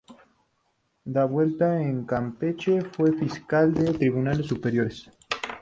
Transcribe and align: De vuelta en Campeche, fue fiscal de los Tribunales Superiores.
De 1.05 1.23
vuelta 1.25 1.79
en 1.79 2.05
Campeche, 2.05 2.81
fue 2.81 3.13
fiscal 3.15 3.71
de 3.71 3.83
los 3.85 3.99
Tribunales 3.99 4.47
Superiores. 4.47 5.11